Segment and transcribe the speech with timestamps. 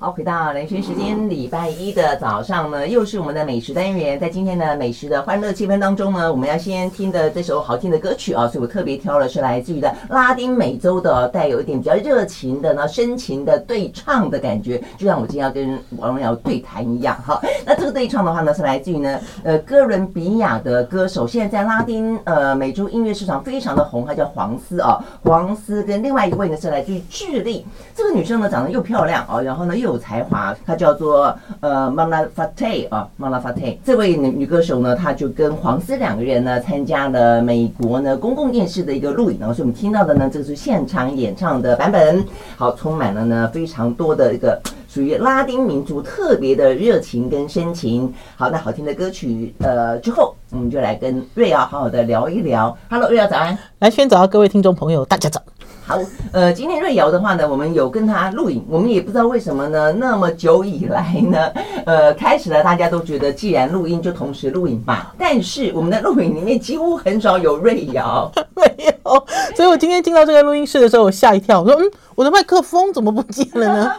[0.00, 4.16] 好，回到人生时间，礼拜一的早上呢，又是我们的美食单元。
[4.16, 17.20] 在今天的美食的欢乐气氛当中呢，我们要先听的这首好听的歌曲啊，所以我特别挑了是来自于的拉丁美洲的，带有一点比较热情的呢，深情的对唱的感觉，就像我今天要跟王荣耀对谈一样。
[17.26, 42.24] 哈，那这个对唱的话呢，是来自于呢，呃，哥伦比亚的歌手，现在在拉丁呃美洲音乐市场非常的红，她叫黄丝啊，黄丝跟另外一位呢是来自于智利，这个女生呢长得又漂亮啊，然后呢又有才华，她叫做呃 Mona Fati 啊 Mona Fati 这位女女歌手呢，她就跟黄丝两个人呢参加了美国呢公共电视的一个录影，然后所以我们听到的呢，这是现场演唱的版本，
[42.56, 48.12] 好，充满了呢非常多的一个属于拉丁民族特别的热情跟深情。
[48.36, 52.76] 好，那好听的歌曲呃之后，我们就来跟瑞瑶好好的聊一聊。
[52.90, 55.47] Hello，瑞瑶早安，来先早，各位听众朋友，大家早。
[55.88, 55.98] 好，
[56.32, 61.50] 呃，今天瑞瑶的话呢，我们有跟他录影，我们也不知道为什么呢，那么久以来呢，
[61.86, 73.90] 呃，开始了，大家都觉得既然录音就同时录影吧，但是我们的录影里面几乎很少有瑞瑶， 没有，所以我今天进到这个录音室的时候，我吓一跳，我说，嗯，我的麦克风怎么不见了呢？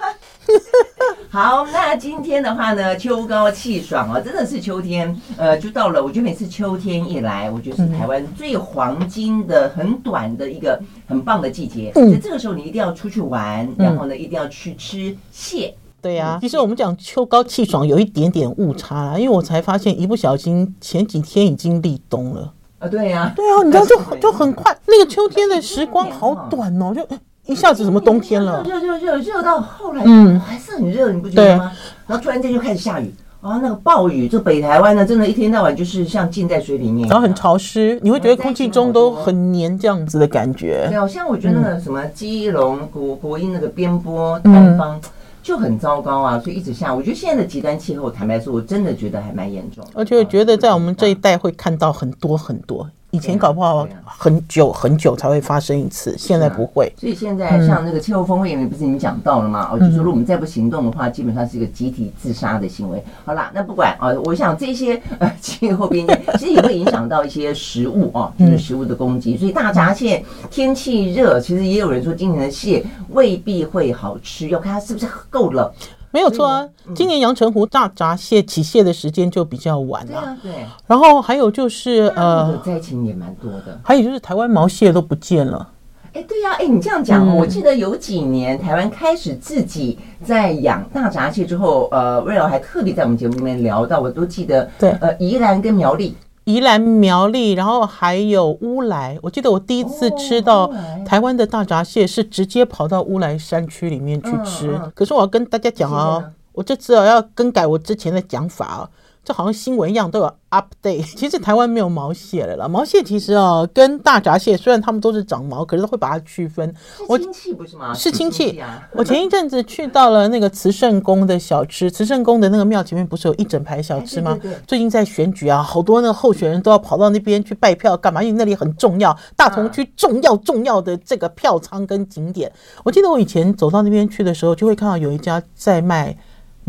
[1.31, 6.03] 好，那今天的话呢，秋高气爽哦，真的是秋天，呃，就到了。
[6.03, 11.93] 我觉得每次秋天一来，我觉得是台湾最黄金的、很短的一个很棒的季节。
[11.93, 15.71] 所以这个时候你一定要出去玩，然后呢，一定要去吃蟹。
[16.01, 22.87] 对呀，其实我们讲秋高气爽有一点点误差啦，因为我才发现一不小心前几天已经立冬了啊。
[22.87, 27.07] 对呀，对啊，你知道就就很快，那个秋天的时光好短哦，就。
[27.49, 28.63] 一下子什么冬天了？
[28.63, 31.71] 热热热热到后来，嗯，还是很热，你不觉得吗？
[32.05, 33.11] 然后突然间就开始下雨
[33.41, 40.87] 啊，那个暴雨，就北台湾呢，真的，一天到晚就是像浸在水里面，然后很潮湿，你会觉得空气中都很黏这样子的感觉。
[40.91, 45.01] 对，像我觉得那个什么基隆、国国音那个边坡、南方
[45.41, 46.93] 就很糟糕啊，所以一直下。
[46.93, 52.87] 我觉得现在的极端气候，坦白说，我真的觉得还蛮严重，而且我觉得在我们这一代会看到很多很多。
[53.11, 56.91] 以前搞不好很久很久才会发生一次，现在不会。
[56.95, 59.69] 所以现在像那个气候峰会，也不是你讲到了吗？
[59.71, 63.03] 哦，就是说如果我们再不行动的话，基本上是一个集体自杀的行为。
[63.25, 69.35] 好啦，那不管啊，我想这些呃气候变迁其实也会影响到一些食物啊，就是食物的供给。
[69.37, 75.67] 所以大闸蟹天气热，其实也有人说今年的蟹未必会好吃，要看它是不是够冷。
[76.11, 80.11] 没有错啊，今年阳澄湖大闸蟹起蟹的时间就比较晚了。
[80.11, 80.51] 对啊，对。
[80.87, 83.79] 然后还有就是呃，灾情也蛮多的。
[83.83, 85.69] 还有就是台湾毛蟹都不见了。
[86.13, 94.67] 哎，对呀，哎，你这样讲，我记得有几年台湾开始自己在养大闸蟹之后，呃，瑞瑶还特别在我们节目里面聊到，我都记得。
[94.79, 94.89] 对。
[95.01, 96.15] 呃，宜兰跟苗栗。
[96.49, 99.15] 宜兰苗栗，然后还有乌来。
[99.21, 100.67] 我记得我第一次吃到
[101.05, 104.75] 台湾的大闸蟹，是直接跑到乌来山区里面去吃。
[104.95, 106.23] 可是我要跟大家讲哦，
[106.53, 108.89] 我这次要更改我之前的讲法哦。
[109.29, 111.05] 就好像新闻一样都有 update。
[111.15, 112.67] 其实台湾没有毛蟹了啦。
[112.67, 116.73] 毛蟹其实啊，跟大闸蟹虽然它们都是长毛，可是会把它区分。
[117.07, 117.93] 是亲戚不是吗？
[117.93, 118.59] 是亲戚。
[118.93, 124.31] 我前一阵子去到了那个慈圣宫的小吃，慈圣宫的那个庙前面不是有一整排小吃吗？
[124.41, 124.61] 对对对。
[124.65, 128.23] 最近在选举啊，好多那个候选人都要跑到那边去拜票干嘛？
[128.23, 132.51] 因为那里很重要，大同区重要重要的这个票仓跟景点。
[132.83, 136.17] 我记得我以前走到那边去的时候，就会看到有一家在卖。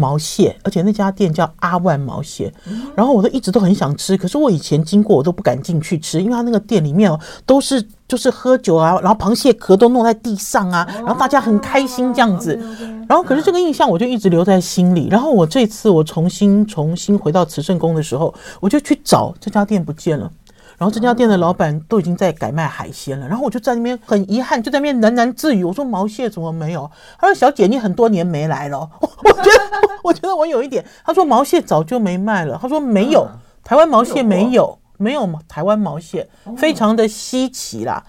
[0.00, 2.50] 毛蟹，而且那家店叫阿万毛蟹，
[2.96, 12.58] 然后我都一直都很想吃，可是我以前经过我都不敢进去吃，因为他那个店里面哦都是就是喝酒啊，然后螃蟹壳都弄在地上啊，然后大家很开心这样子，
[13.06, 20.32] 然后可是这个印象我就一直留在心里，然后我这次我重新重新回到慈圣宫的时候，我就去找这家店不见了。
[20.80, 28.88] 然后这家店的老板都已经在改卖海鲜了，然后我就在那边很遗憾，就在那边喃喃自语：“我说毛蟹怎么没有？”他说：“小姐，你很多年没来了。
[28.98, 29.60] ”我我觉得，
[30.02, 30.82] 我觉得我有一点。
[31.04, 33.28] 他说：“毛蟹早就没卖了。”他说：“没有，
[33.62, 36.28] 台湾毛蟹没有。”没有台湾毛蟹，
[36.58, 38.04] 非常的稀奇啦。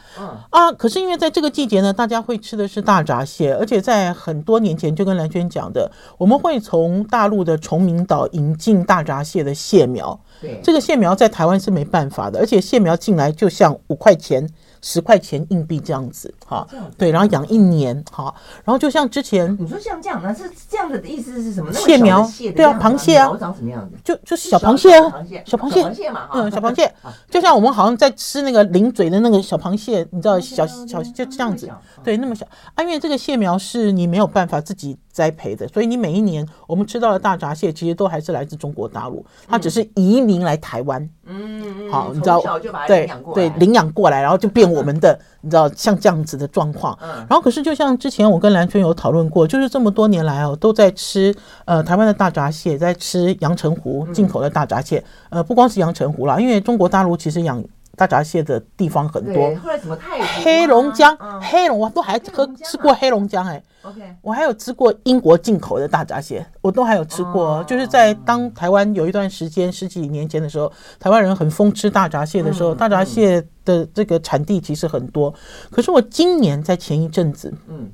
[0.50, 10.20] 啊，可是因为在这个季节呢，大家会吃的是大闸蟹，而且在很多年前就跟蓝轩讲的，我们会从大陆的崇明岛引进大闸蟹的蟹苗。
[10.42, 14.46] 对，这个蟹苗在台湾是没办法的，而且蟹苗进来就像五块钱。
[14.82, 16.68] 十块钱硬币这样子，哈，
[16.98, 18.34] 对，然后养一年，哈，
[18.64, 21.72] 然后就像之前你说像这样，那是这样子的意思是什么？
[21.74, 23.98] 蟹苗，对啊，螃蟹啊，长什么样子？
[24.04, 26.12] 就就是小螃蟹啊，小螃蟹，小螃蟹。
[26.12, 26.94] 嘛，嗯，小螃蟹，
[27.30, 31.70] 就像我们好像在吃那个零嘴的那个小螃蟹，你知道，小小就这样子，
[32.04, 32.46] 对，那么小。
[32.76, 41.02] 啊，因为这个蟹苗是你没有办法自己栽培的，所以你每一年我们吃到的大闸蟹，其实都还是来自中国大陆，它只是移民来台湾。
[41.26, 41.61] 嗯嗯，
[41.92, 42.42] 好，你知道，
[42.88, 46.98] 对对，领养过来，然后就变我们的，你知道，像这样子的状况。
[47.02, 51.36] 嗯，然后可是就像之前我跟兰萱有讨论过，就是这么多年来哦，都在吃
[51.66, 55.04] 呃台湾的大闸蟹，在吃阳澄湖进口的大闸蟹。
[55.30, 57.64] 呃，不光是阳澄湖啦，因为中国大陆其实养。
[57.98, 67.58] 大闸蟹的地方很多，后来什么太黑龙江、嗯、黑龙我都还喝吃过黑龙江哎、欸、OK，我还有吃过英国进口的大闸蟹，我都还有吃过。
[67.58, 75.30] 哦、就是在当台湾有一段时间十几年前的时候，台湾人很疯吃大闸蟹的时候，嗯、大闸蟹的这个产地其实很多。
[75.30, 77.90] 嗯、可是我今年在前一阵子，嗯，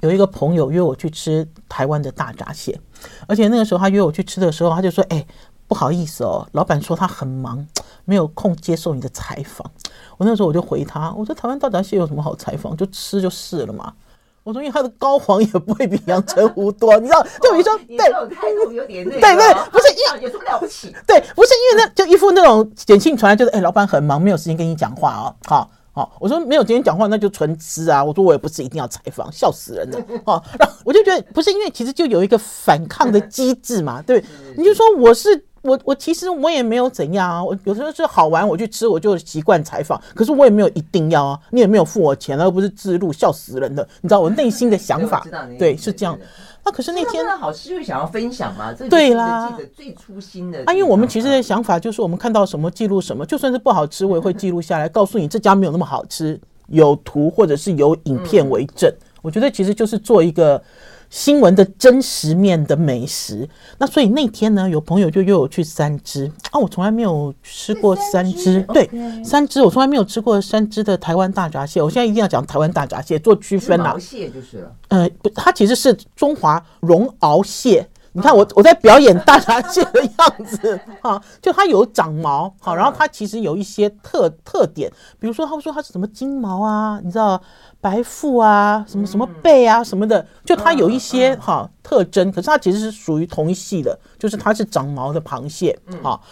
[0.00, 2.80] 有一个朋友约我去吃台湾的大闸蟹，
[3.26, 5.26] 而且那个时候他约我去吃的时候，他就说：“哎、欸，
[5.66, 7.66] 不好意思哦，老板说他很忙。”
[8.06, 9.66] 没有空接受你的采访，
[10.18, 12.76] 我那时候我就回他，我说台湾大闸蟹有什么好采访？
[12.76, 13.94] 就吃就是了嘛。
[14.44, 17.22] 我说因为它的高黄也不会比阳澄湖多，你知道？
[17.42, 17.98] 就比如说，对，
[18.34, 20.94] 态度有点对对，不是因为有什么了不起？
[21.06, 25.34] 对，不是因为那就一副那种简讯传来，就是哎，老板很忙，没有时间跟你讲话哦。
[25.46, 28.04] 好，好，我说没有时间讲话，那就纯吃啊。
[28.04, 29.98] 我说我也不是一定要采访，笑死人了。
[30.26, 34.22] 哦，然后我就觉得不是因为其实就有一个反抗的机制嘛，对，
[34.56, 35.46] 你就说我是。
[35.64, 40.00] 我我其实我也没有怎样啊，我有时候是好玩，我去吃，我就习惯采访。
[40.14, 43.86] 可是我也没有一定要啊，你也没有付我钱，而不是自录，笑死人的。
[44.02, 45.26] 你知道我内心的想法，
[45.58, 46.18] 对，是这样。
[46.66, 50.62] 那可是那天好吃就想要分享嘛，对啦，记者最初心的。
[50.66, 56.38] 啊，因为我们其实的想法就是，我们看到什么记录什么，就算是不好吃，我也会记录下来，告诉你这家没有那么好吃，
[56.68, 58.92] 有图或者是有影片为证。
[59.22, 60.62] 我觉得其实就是做一个。
[61.10, 63.48] 新闻的真实面的美食，
[63.78, 66.30] 那所以那天呢，有朋友就约我去三芝。
[66.50, 68.88] 啊，我从来没有吃过三芝，对，
[69.24, 77.88] 三芝我从来没有吃过三芝的台湾大闸蟹，我现在一定要讲台湾大闸蟹做区分啦，啊蟹就是了，呃，不，它其实是中华绒螯蟹。
[78.16, 84.88] 你看我我在表演大闸蟹的样子啊，就它有长毛，好，然后它其实有一些特特点，
[85.18, 87.42] 比如说他们说它是什么金毛啊，你知道
[87.80, 96.22] 白腹啊，什么什么背啊什么的，就它有一些哈特征，可是它其实是属于同一系的，就是它是长毛的螃蟹，好。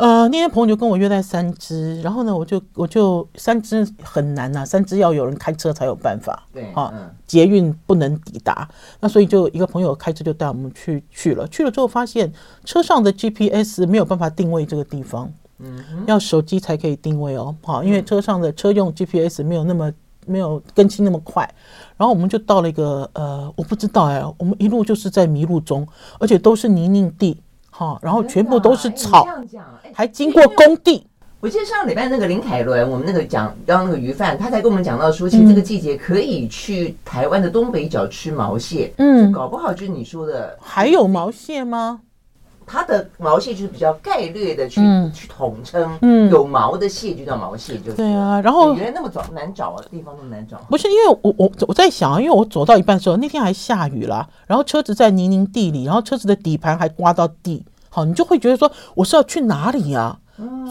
[0.00, 6.90] 呃，那天朋友就跟我约在三芝，然后呢，我就我就三芝很难呐、啊，三芝要有人开车才有办法，对，啊，
[7.26, 8.66] 捷运不能抵达，
[9.00, 12.32] 那所以就一个朋友开车就带我们去去了，去了之后发现
[12.64, 19.92] 车上的 GPS 没有办法定位这个地方，嗯，要手机才可以定位哦，好，因为车上的车用 GPS 没有那么
[20.24, 21.42] 没有更新那么快，
[21.98, 25.86] 然后我们就到了一个呃，我不知道哎，我们一路就是在迷路中，
[26.18, 27.36] 而且都是泥泞地。
[27.80, 29.26] 好，然后全部都是草，
[29.94, 31.06] 还经过工地。
[31.40, 38.92] 我记得上礼拜那个林凯伦，我们那个讲刚刚那个鱼贩，他才跟我们讲到说，其实这个季节可以去台湾的东北角吃毛蟹。
[38.98, 40.54] 嗯，搞不好就是你说的。
[40.60, 42.02] 还有毛蟹吗？
[42.66, 44.80] 它的毛蟹就是比较概略的去
[45.12, 48.40] 去统称，嗯，有毛的蟹就叫毛蟹，就是对啊。
[48.40, 50.56] 然后原来那么找难找啊，地方那么难找。
[50.68, 57.64] 不是因为我我我在想啊，因为我走到一半的时候，那天还下雨了，然后车子在泥泞地里，然后车子的底盘还刮到地。
[57.90, 60.18] 好，你就会觉得说我是要去哪里呀？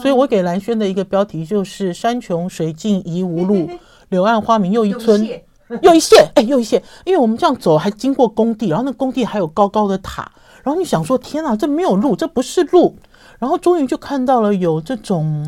[0.02, 3.68] 所以我给蓝轩的一个标题就是“山穷水尽疑无路，
[4.08, 5.24] 柳暗花明又一村，
[5.82, 6.82] 又一线，哎，又一线。
[7.04, 10.32] 因为我们这样走还经过工地，然后那工地还有高高的塔，
[10.64, 12.96] 然后你想说天哪，这没有路，这不是路。
[13.38, 15.46] 然后终于就看到了有这种。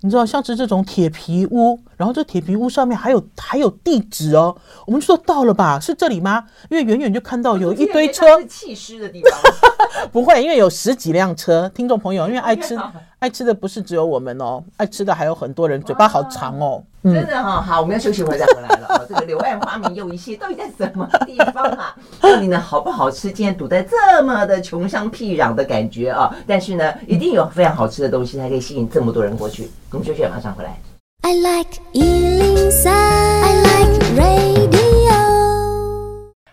[0.00, 4.56] 你知道，像是这种铁皮屋，然后这铁皮屋上面还有还有地址哦。
[4.86, 6.44] 我们就说到了吧，是这里吗？
[6.70, 9.32] 因为远远就看到有一堆车，是弃尸的地方。
[10.12, 11.70] 不会，因为有十几辆车。
[11.74, 12.78] 听众朋友，因为爱吃
[13.18, 16.82] 爱吃的不是只有我们哦，爱吃的还有很多人，嘴巴好长哦。
[17.02, 19.00] 真的哈，好，我们要休息会再回来了啊。
[19.06, 21.94] 这个柳暗花明又一线，到底在什么地方啊？
[22.20, 23.30] 到底呢好不好吃？
[23.30, 29.70] 今天堵在这么的穷乡僻壤的感觉啊，但是呢，一定有非常好吃的东西才可以吸引这么多人过去。
[29.90, 30.93] 我们休息，马上回来。
[31.26, 34.74] I like 103, I like radio。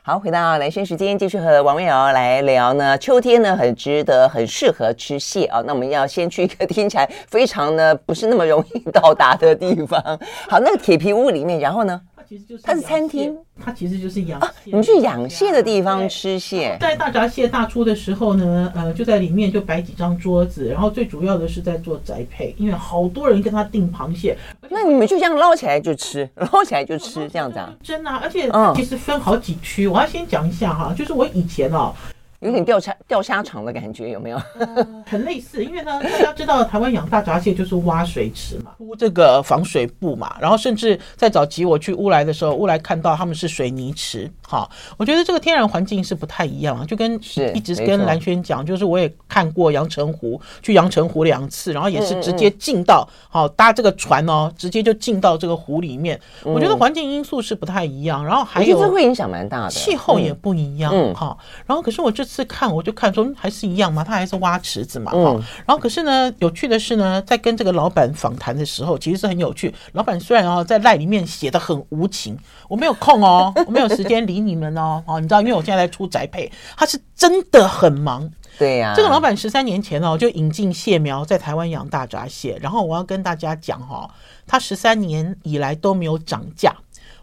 [0.01, 2.97] 好，回到男生时间，继续和王薇瑶来聊呢。
[2.97, 5.61] 秋天呢，很值得，很适合吃蟹啊。
[5.67, 10.01] 那我们要先去一个听起来非常呢不是那么容易到达的地方。
[10.47, 11.99] 好，那个铁皮屋里面，然后呢？
[12.31, 14.49] 其实就是它是餐厅，它其实就是养啊。
[14.63, 24.37] 你去养蟹的地方吃蟹，在大闸蟹大出的时候呢，呃，就在里面就摆几张桌子，然后最主要的是在做宅配，因为好多人跟他订螃蟹。
[24.69, 27.75] 那你们就这样捞起来就吃，捞起来就吃这样子啊？
[27.83, 31.93] 真的，而且其实分好几区，我要先讲一下哈，就是我以前哦。
[32.41, 34.41] 有点钓虾钓虾场的感觉，有没有？
[34.59, 44.29] 呃、很类似，因为呢，大家知道台湾养大闸蟹就是挖水池嘛，铺这个防水布嘛，然后甚至在早期我去乌来的时候，乌来看到他们是水泥池。
[44.47, 47.13] 好，我觉得这个天然环境是不太一样，就跟
[47.53, 56.19] 一直跟蓝轩讲，就是我也看过阳澄湖，去阳澄湖两次，然后也是直接进到好搭这个船哦，直接就进到这个湖里面。
[56.43, 61.37] 我觉得环境因素是不太一样，然后还有这会影响蛮大的，气候也不一样哈。
[61.67, 65.33] 然后可是我这次看，我就看说还是一样嘛，他还是挖池子嘛哈。
[65.65, 69.73] 然后可是呢，有趣的是呢，在跟这个老板访谈的时候，其实是很有趣。
[69.93, 72.37] 老板虽然哦在赖里面写的很无情，
[72.69, 75.03] 我没有空哦，我没有时间理你们哦。
[75.05, 78.29] 哦，你知道，因为我现在在出宅配，他是真的很忙。
[78.57, 84.09] 对呀，这个老板十三年前哦就引进蟹苗在台湾养大闸蟹，然后我要跟大家讲哈，
[84.45, 86.75] 他十三年以来都没有涨价。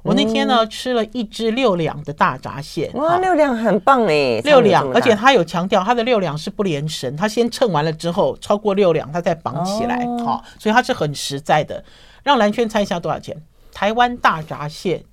[0.02, 11.84] 我那天呢、嗯、吃了一只六两的大闸蟹，哇，六两很棒哎，六两，而且他有强调他的六两是不连绳，他先称完了之后超过六两他再绑起来，好、哦，所以他是很实在的。
[12.22, 13.36] 让蓝圈猜一下多少钱？
[13.72, 15.04] 台湾大闸蟹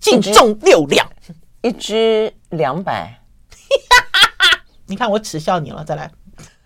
[0.00, 1.06] 净重六两，
[1.62, 3.20] 一只两百。
[4.86, 6.10] 你看我耻笑你了，再来，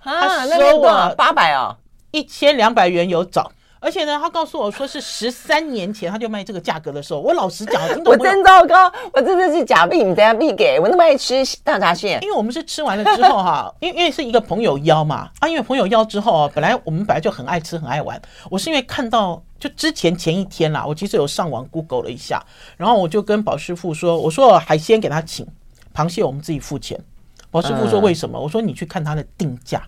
[0.03, 1.77] 他收我八百哦，
[2.11, 3.51] 一千两百元有找。
[3.83, 18.21] 而且呢，他告诉我说是十三年前他就卖这个价格的时候，我老实讲， 我真糟糕，我真的是假币，你等下币给我那么爱吃大闸蟹，因为我们是吃完了之后哈， 因为因为是一个朋友邀嘛啊，因为朋友邀之后啊，本来我们本来就很爱吃很爱玩，
[18.51, 22.45] 我是因为看到就之前前一天啦，我其实有上网 Google 了一下，
[22.77, 25.47] 然后我就跟宝师傅说，我说海鲜给他请，
[25.95, 27.01] 螃蟹我们自己付钱，
[27.51, 28.39] 宝师傅说为什么？
[28.39, 29.83] 我说你去看他的定价。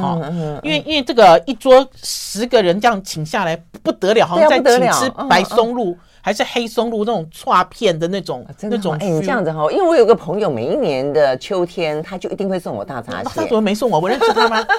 [0.00, 0.20] 好，
[0.62, 8.94] 因为因为这个一桌十个人这样请下来不得了，好像在请吃白松露还是黑松露那种串片的那种那种。
[9.00, 13.30] 哎，你这样子哈，因为我有个朋友，每一年的秋天他就一定会送我大闸蟹。
[13.34, 13.98] 他怎么没送我？
[13.98, 14.64] 我认识他吗？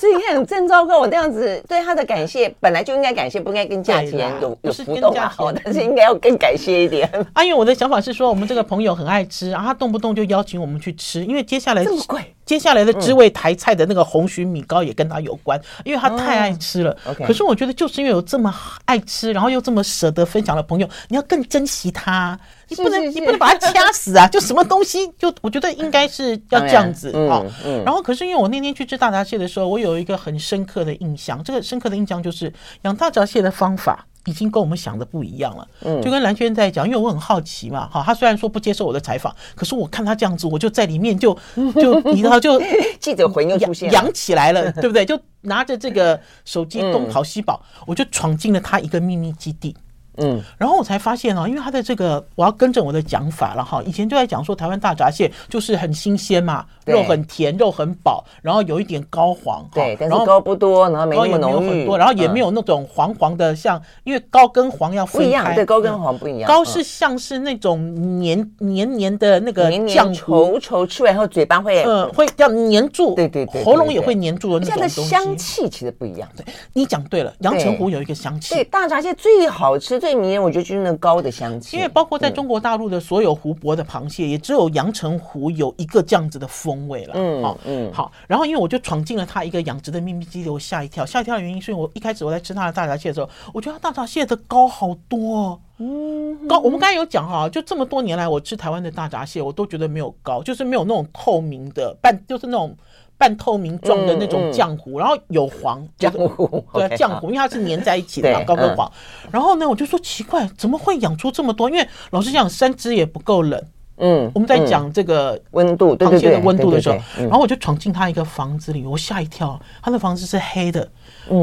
[0.00, 0.98] 所以你看，真糟糕！
[0.98, 5.32] 我这样子对他的感谢，本来就应该感谢，不应该跟价钱有有浮动啊。
[5.34, 7.08] 好，但是应该要更感谢一点。
[7.32, 12.34] 啊，因为我的想法是说，我们这个朋友很爱吃，然后他动不动就邀请我们去吃，因为接下来这么贵。
[12.44, 16.96] 接下来的知味台菜的那个红蟳米糕也跟他有关，因为他太爱吃了。
[17.26, 22.38] 可是我觉得就是因为有这么爱吃，然后又这么舍得分享的朋友，你要更珍惜他。
[22.68, 24.26] 你不能你不能把他掐死啊！
[24.32, 27.44] 就什么东西，就我觉得应该是要这样子啊。
[27.84, 34.06] 然后可是因为我那天去吃大闸蟹的时候，我有一个很深刻的印象，这个深刻的印象就是养大闸蟹的方法。
[34.26, 41.36] 已经跟我们想的不一样了，嗯，就跟蓝轩在讲，因为我很好奇嘛，哈，他虽然说不接受我的采访，可是我看他这样子，我就在里面就
[41.80, 42.60] 就 你知道就
[42.98, 45.04] 记者魂又出现，扬起来了， 对不对？
[45.04, 49.76] 就拿着这个手机东跑西跑，我就闯进了他一个秘密基地。
[50.16, 53.82] 嗯，然后我才发现哦，因为他的这个，我要跟着我的讲法了哈。
[53.84, 75.02] 以前就在讲说，台湾大闸蟹就是很新鲜嘛，肉很甜，肉很饱，然后有一点膏黄，对，但是膏不多，然后没那么浓郁，然后也没有那种黄黄的，像因为膏跟黄要分开，不一样，对，膏跟黄不一样，膏是像是那种黏黏黏的那个酱稠稠，吃完后嘴巴会嗯会要黏住，对对对，喉咙也会黏住的那种东西。
[75.04, 80.03] 香气其实不一样，对，你讲对了，阳澄湖有一个香气，对，大闸蟹最好吃。
[80.04, 81.78] 最迷人，我觉得就是那膏的香气。
[81.78, 87.14] 因为包括在中国大陆的所有湖泊的螃蟹，也只有阳澄湖有一个这样子的风味了。
[87.16, 88.12] 嗯，好，嗯，好。
[88.26, 91.06] 然后因为我就闯进了他一个养殖的秘密基地，我吓一跳。
[91.06, 95.60] 吓一跳的原因是因为我一开始我在吃他的大闸蟹的时候，我觉得他大闸蟹的膏好多哦。
[95.78, 96.60] 嗯，膏。
[96.60, 102.76] 我们刚才有讲哈，就这么多年来我吃台湾的大闸蟹，我都觉得没有膏，就是没有那种透明的半，就是那种。
[103.16, 108.90] 半透明状的那种浆糊，然后有黄浆糊，对，浆糊，因为它是粘在一起的嘛，高跟黄。
[109.30, 111.70] 然后呢，我就说奇怪，怎么会养出这么多？
[111.70, 113.62] 因为老实讲，三只也不够冷。
[113.98, 120.90] 嗯，我们在讲这个温度，螃蟹的温度的时候，然后我就闯进他一个房子里，我吓一跳，他的房子是黑的。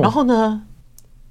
[0.02, 0.62] 然后呢，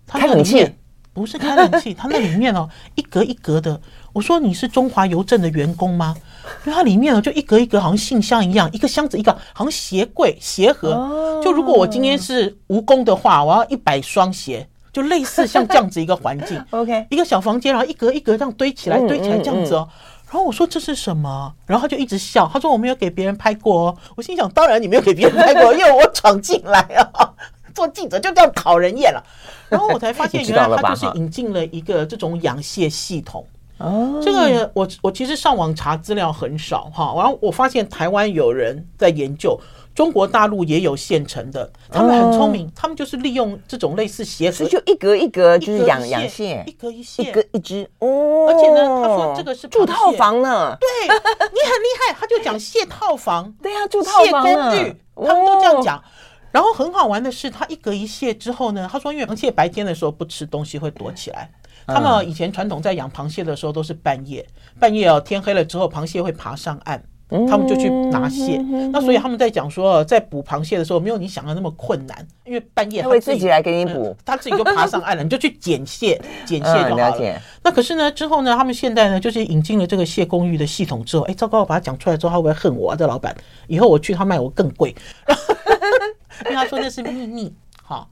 [0.07, 0.67] 开冷气。
[1.13, 3.81] 不是开冷气， 它那里面哦，一格一格的。
[4.13, 6.17] 我说，你是中华邮政的员工吗？
[6.65, 11.41] 因为它里面哦，就一格一格，好像信箱一样，一个箱子一个，好像鞋柜鞋盒。
[11.43, 16.61] 就如果我今天是蜈蚣的话，我要一百双鞋，就类似像这样子一个环境。
[16.71, 19.89] OK，一个小房间，然后一格一格这样堆起来，堆起来这样子哦。
[20.27, 21.53] 然后我说这是什么？
[21.67, 23.97] 然后他就一直笑，他说我没有给别人拍过哦。
[24.17, 27.33] 我心想，当然你没有给别人拍过， 因为我闯进来啊。
[27.75, 29.23] 做记者就这样讨人厌了，
[29.69, 33.47] 然后我才发现 原来他就是引进了一个这种养蟹系统，
[33.79, 39.59] 哦，这个我我其实上网查资料很少哈，然后我发现台湾有人在研究。
[39.93, 48.47] 中国大陆也有现成的，他们很聪明，哦、他们就是利用这种类似鞋盒，就一格一格就是养养蟹，一格一蟹，一格一只哦。
[48.49, 50.75] 而且呢，他说这个是住套房呢。
[50.81, 53.53] 对，你很厉害，他就讲蟹套房。
[53.61, 56.03] 对呀、啊，住套房公寓，他们都这样讲。
[56.51, 61.51] 哦、然后很好玩的是，他一隔一蟹之后呢，他说因为螃蟹白天的时候不吃东西会躲起来，
[61.87, 64.47] 嗯、他们以前传统在养螃蟹的时候都是半夜，
[64.79, 67.03] 半夜哦天黑了之后，螃蟹会爬上岸。
[67.49, 68.57] 他们就去拿蟹，
[68.93, 77.41] 那所以他们在讲说，在捕螃蟹的时候没有你想的那么困难，因为半夜他会自己来给你捕，他自己就爬上岸了， 你就去捡蟹，捡蟹就好了。
[77.63, 82.97] 那可是呢，之后呢，他们现在呢，就是引进了这个蟹公寓的系统之后，哎，糟糕，我把它讲出来之后，他会不会恨我啊？
[82.99, 83.33] 这老板，
[83.69, 84.93] 以后我去他卖我更贵，
[86.45, 88.09] 因为他说那是秘密，好。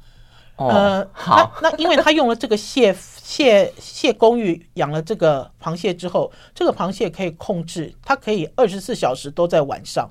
[0.56, 2.92] 呃，好，那那因为他用了这个蟹
[3.23, 10.11] 蟹蟹公寓养了这个螃蟹之后，这个螃蟹可以控制，它可以二十四小时都在晚上，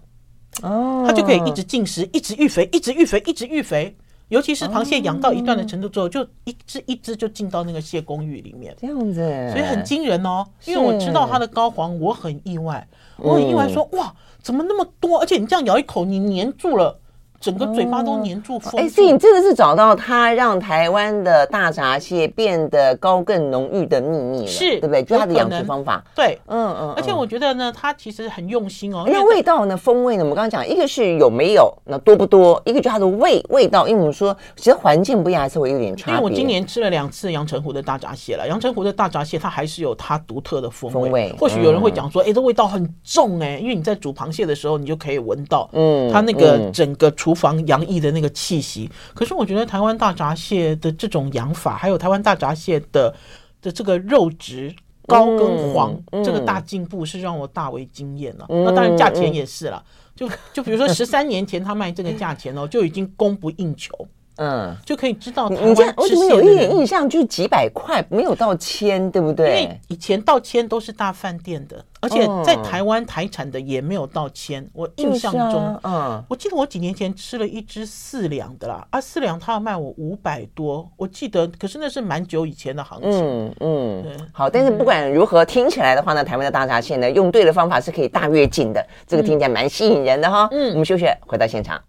[0.62, 3.94] 哦，它就可以一直进食，一直育肥，一直育肥，一直育肥。
[4.30, 10.46] 尤其是螃蟹养到一段的程度之后，就一只一只就进到那个蟹公寓里面，这样子，所以很惊人哦。
[10.64, 15.20] 因为我知道它的膏黄，我很意外，我很意外说哇，怎么那么多？
[15.20, 16.98] 而且你这样咬一口，你粘住了。
[17.40, 25.04] 整个嘴巴都黏住，哎，所以你真的是找到它让台湾的大闸蟹变得高更浓郁的秘密了，是对不对？
[25.04, 26.94] 就它的养殖方法，对，嗯嗯。
[26.96, 29.04] 而且我觉得呢，它其实很用心哦。
[29.08, 29.78] 那味道呢？
[29.78, 30.24] 风味呢？
[30.24, 32.62] 我们刚刚讲，一个是有没有，那多不多？
[32.66, 36.14] 一个就是它的味味道，因为我们说其实环境不一样，还是会有点差别。
[36.16, 41.34] 因为我今年吃了两次阳澄湖的大闸蟹了，阳澄湖的大闸蟹它还是有它独特的风味。
[41.40, 48.08] 或许有人会讲说，哎，这味道很重哎，因为你在煮螃蟹的时候，你就可以闻到，嗯，它那个整个厨房洋溢的。
[48.18, 53.14] 那个气息，可是我觉得台湾大闸蟹的这种养法，还有台湾大闸蟹的
[53.62, 54.74] 的这个肉质
[55.06, 58.46] 高跟黄，嗯嗯、这个大进步是让我大为惊艳了。
[58.48, 59.84] 嗯、那当然价钱也是了，
[60.16, 63.94] 就就比如说十三年前他卖这个价钱哦，就已经供不应求。
[64.38, 65.94] 嗯，就可以知道台湾。
[65.98, 69.48] 我怎么有一点印象，就是几百块，没有到千，对不对？
[69.48, 74.68] 因为以前到千都是大饭店的，而且在台湾台产的也没有到千。
[74.74, 83.12] 我印象中，嗯，我记得我几年前吃了一只四两的啦，啊，四两他要卖我五百多，我记得，可是那是蛮久以前的行情。
[83.12, 90.48] 嗯嗯，好，但是不管如何，听起来的话呢，台湾的大闸蟹呢，用对的方法是可以大跃进的，这个听起来蛮吸引人的哈。
[90.52, 91.82] 嗯，我们休息，回到现场。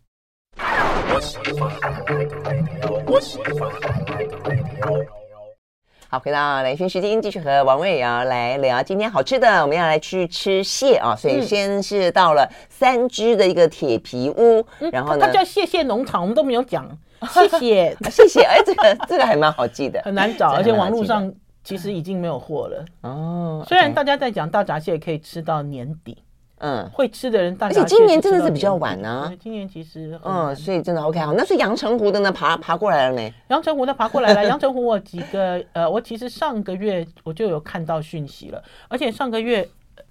[6.10, 9.62] 好，回到兰萱时间，继续和王瑞瑶来聊今天好吃的。
[9.62, 16.88] 我们要来去吃蟹啊，所以先是到了三芝的一个铁皮屋，嗯、然后呢，它叫蟹蟹农场，我们都没有讲。
[17.28, 18.42] 谢谢，谢谢。
[18.42, 21.30] 哎，这个这个还蛮好记的，很难找，而且网络上
[21.62, 22.84] 其实已经没有货了。
[23.02, 26.16] 哦，虽然大家在讲大闸蟹可以吃到年底。
[26.58, 29.32] 嗯，会吃的人大，而且今年真的是比较晚呢。
[29.40, 31.32] 今年其实，嗯，所以真的 OK 好。
[31.32, 33.32] 那是阳澄湖的呢，爬爬过来了没？
[33.48, 34.44] 阳澄湖的爬过来了。
[34.48, 39.68] 阳澄湖我几个呃，我其实上个月我就有看到讯息了，而且上个月。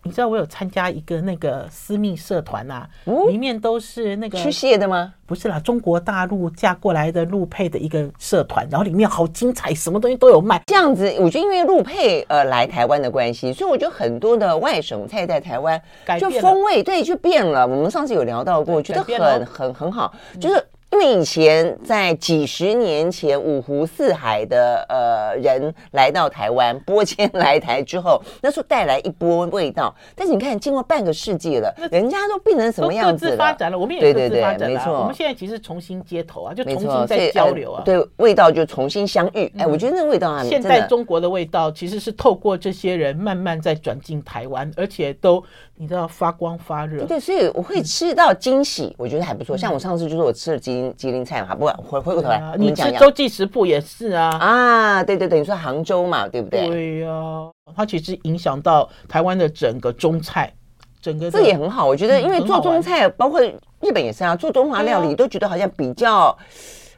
[0.07, 5.13] 你知道我有参加一个那个私密社团呐、啊，嗯、里面都是那个吃蟹的吗？
[5.25, 10.63] 不是啦，中国大陆嫁过来的陆配的一个社团，然后里面好精彩，什么东西都有卖。
[10.67, 15.81] 这样子，我觉得因为陆配呃来台湾的关系，所以我觉得很多的外省菜在台湾
[16.17, 17.67] 就风味对就变了。
[17.67, 20.65] 我们上次有聊到过，我觉得很很很好，就是。
[20.89, 29.93] 因为以前在几十年前，五湖四海的呃人来到台湾，播迁来台之后，那时候带来一波味道。
[30.15, 33.31] 但是你看，经过半个世纪了，人家都变成什么样子了？
[33.31, 34.77] 各自发展了，我们也各自发展了。
[34.77, 39.51] 没错，我们现在其实重新接头啊，就重新在交流啊，对，味道就重新相遇。
[39.57, 45.43] 哎，我觉得那个味道啊，现在中国的味道其实是透过这些人慢慢在转进台湾，而且都
[45.75, 47.03] 你知道发光发热。
[47.03, 49.55] 对，所以我会吃到惊喜，我觉得还不错。
[49.57, 50.57] 像我上次就是我吃了
[50.95, 56.67] 吉林菜嘛，不管回回过头来，你吃周记食铺也是啊啊，对对对，你说杭州嘛，对不对？
[56.67, 57.09] 对呀，
[57.75, 60.53] 它其实影响到台湾的整个中菜，
[61.01, 61.85] 整个这也很好。
[61.87, 66.37] 我觉得，因为做中菜，包括日本也是啊，做中华料理都觉得好像比较。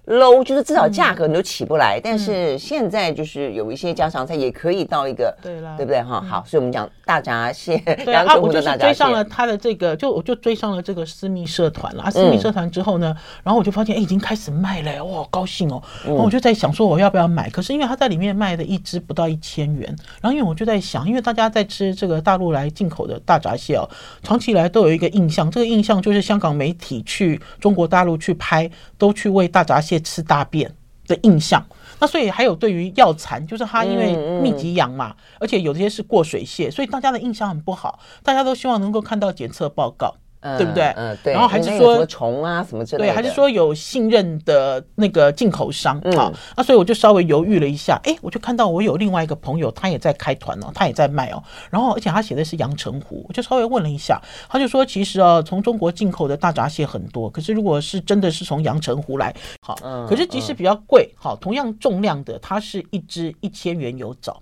[0.10, 6.19] Low 就是至少价格你都起不来，但是现在就是有一些家常菜也可以到一个，对啦，对不对哈？
[6.19, 12.04] 好，所以我们讲大闸蟹，对啊， 我就是追上了他的这个，就我就追上了这个私密社团了。
[12.04, 15.80] 啊私密社团之后呢，然后我就发现哎，已经开始卖了，哇，高兴哦！
[16.04, 23.88] 然后我就在想说我要不要买，可是因为他在里面卖的一只不到一千元，然后因为我就在想，因为大家在吃这个大陆来进口的大闸蟹哦，
[24.24, 28.67] 长期以来都有一个印象，这个印象就是香港媒体去中国大陆去拍，
[28.98, 29.99] 都去为大闸蟹。
[30.00, 30.74] 吃大便
[31.08, 31.66] 的印象，
[32.00, 40.16] 那所以还有对于药残，就是它因为密集养嘛，而且有些是过水蟹，所以大家的印象很不好，大家都希望能够看到检测报告。
[40.41, 40.86] 嗯、对不对？
[40.95, 41.34] 嗯，对。
[41.34, 43.12] 然后还是说虫啊什么之类的。
[43.12, 46.32] 对，还是说有信任的那个进口商啊？
[46.56, 51.43] 那所以我就稍微犹豫了一下，哎，我就看到我有另外一个朋友，他也在开团哦，他也在卖哦。
[51.69, 59.75] 然后而且他写的是阳澄湖，我就稍微问了一下，他就说其实啊，从中国进口的大闸蟹很多，可是如果是真的是从阳澄湖来，好，
[60.08, 64.41] 可是即使比较贵，好，同样重量的，它是一只一千元有找。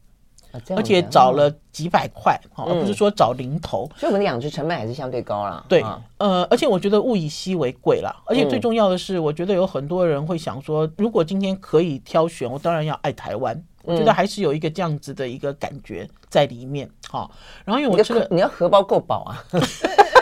[0.76, 5.66] 而且找了几百块，而不是说找零头，所以我们的养殖成本还是相对高了。
[5.70, 5.84] 对，
[6.18, 8.16] 呃，而且我觉得物以稀为贵啦。
[8.26, 13.64] 而且最重要的是，我觉得有很多人会想说，如果今天可以挑选，我当然要爱台湾。
[13.84, 16.90] 我觉得还是有一个这样子的一个感觉在里面。
[17.08, 17.32] 好，
[17.64, 19.44] 然后因为我觉得你要荷包够饱啊。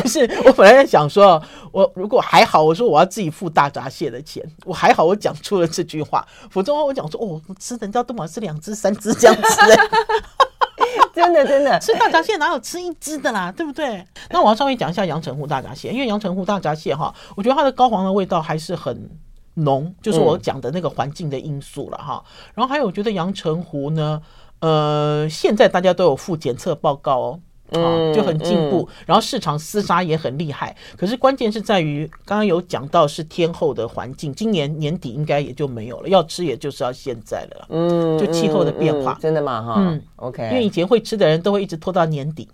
[0.00, 6.26] 不是，我本来在想说，我如果还好，我说我要自己付大闸蟹的钱，我还好，我讲出了这句话。
[6.50, 9.42] 否则我讲说，哦，我吃人家都嘛是两只、三只这样子，
[11.14, 14.04] 真的真的吃大闸蟹哪有吃一只的啦，对不对？
[14.30, 19.10] 那我要稍微讲一下阳澄湖大闸蟹，因为阳澄湖大闸蟹哈，我觉得它的膏黄的味道还是很
[19.54, 22.24] 浓，就是我讲的那个环境的因素了哈。
[22.54, 24.22] 然后还有，我觉得阳澄湖呢，
[24.60, 27.40] 呃，现在大家都有附检测报告哦。
[27.74, 30.76] 嗯，就很进步，然后市场厮杀也很厉害。
[30.96, 37.66] 可是关键是在于，刚刚有讲到是天后的环境，今年年底应该也就没有了，要吃也就是要现在了。
[37.70, 39.62] 嗯，就气候的变化，真的吗？
[39.62, 40.42] 哈，嗯，OK。
[40.44, 42.48] 因为以前会吃的人都会一直拖到年底。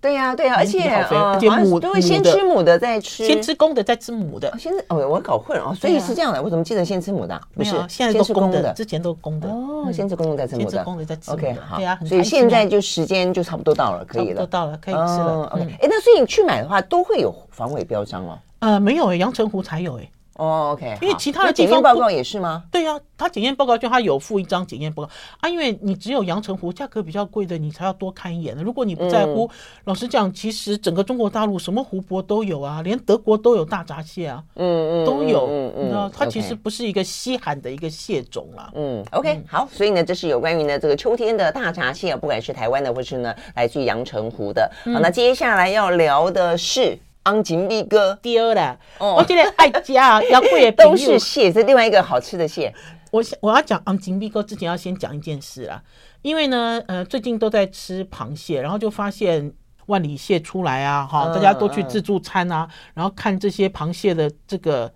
[0.00, 4.52] 对呀，对呀，而且而且母都会先吃母的再吃，先吃公的再吃母的。
[4.56, 6.40] 先吃哦，我搞混了，所以是这样的。
[6.40, 7.40] 我怎么记得先吃母的？
[7.56, 9.48] 不是，现在都是公的，之前都公的。
[9.48, 10.70] 哦，先吃公的再吃母的。
[10.70, 11.42] 先吃公的再吃母的。
[11.42, 11.76] OK，好。
[11.78, 14.40] 对呀，所以现在就时间就差不多到了，可以了。
[14.40, 15.50] 都到了，可以吃了。
[15.52, 18.38] OK，哎，那所以你去买的话，都会有防伪标章哦？
[18.60, 20.08] 呃，没有诶，阳澄湖才有诶。
[20.38, 22.62] 哦，OK，因为其他的检验报告也是吗？
[22.70, 28.62] 对呀，他检验报告就他有附一张检验报告啊，因为你只有阳澄湖价格比较贵的，你才要多看一眼的。
[28.62, 29.50] 如果你不在乎，
[29.84, 38.70] 老实讲，其实整个中国大陆什么湖泊都有啊，连德国都有大闸蟹啊，嗯嗯，都有，你知道，它其实不是一个稀罕的一个蟹种啊。
[38.76, 44.70] 嗯，OK，好，所以呢，这是有关于呢这个秋天的大闸蟹，不管是台湾的或是呢来自于阳澄湖的。
[44.84, 46.96] 好，那接下来要聊的是。
[47.28, 52.74] 昂金碧哥，第二啦，我今天爱加要贵的都是蟹，是另外一个好吃的蟹。
[53.10, 55.82] 我想我要讲昂金碧哥之前要先讲一件事啦，
[56.22, 59.52] 因为呢，呃，最近都在吃螃蟹，然后就发现
[59.86, 64.90] 万里蟹出来啊，哈，大家都去自助餐啊，然后看这些螃蟹的这个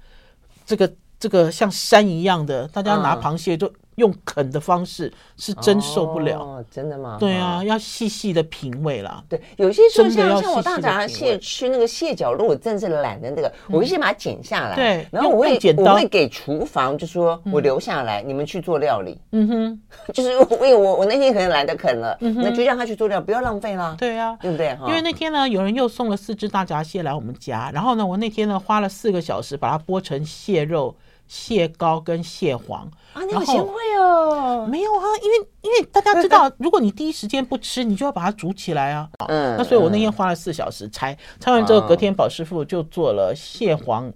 [0.64, 0.90] 这个
[1.20, 3.70] 这个像山一样的，大家拿螃蟹就。
[3.96, 7.16] 用啃的方式是真受不了，哦，真的吗？
[7.20, 9.22] 对啊，要细细的品味啦。
[9.28, 19.20] 对，有些时候像像我大闸蟹吃那个蟹脚肉，我真是懒得那个，我会先把它剪下来，对，然后我会我会给厨房，就说我留下来，你们去做料理。
[19.32, 19.80] 嗯哼，
[20.12, 23.94] 就是因为我我那天可能懒得啃了，那就让他去做料，不要浪费了。
[23.98, 24.76] 对啊，对不对？
[24.86, 30.96] 因为那天呢，有人又送了四只大闸蟹来我们家，然后呢，我那天呢花了四个小时把它剥成蟹肉。
[31.32, 34.66] 蟹膏跟蟹黄啊，你好贤惠哦！
[34.68, 39.08] 没有啊，因为因为大家知道， 如果你第一时间不吃，你就要把它煮起来啊。
[39.28, 44.12] 嗯，那所以我那天花了四小时拆，拆完之后，隔天宝师傅就做了蟹黄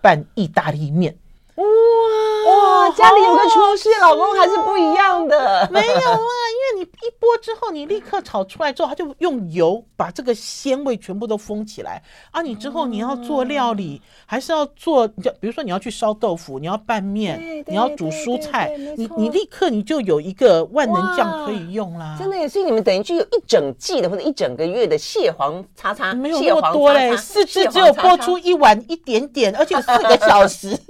[0.00, 1.16] 拌意大利面。
[1.56, 1.64] 哇
[2.46, 5.68] 哇，家里有个厨师，老公还是不一样的。
[5.70, 6.18] 没有啊，
[6.74, 12.42] 因为你一剥之后，你立刻炒出来之后，他就用油把这个鲜味全部都封起来啊。
[12.42, 22.16] 你之后你要做料理，还是要做，就比如说你要去烧豆腐，你要拌面，你要煮蔬菜，你你立刻你就有一个万能酱可以用啦。
[22.18, 30.76] 真的也是，你们等于就有一整季的或者一整个月的蟹黄叉叉，没有那么多嘞，四只只有剥出一碗一点点，而且四个小时。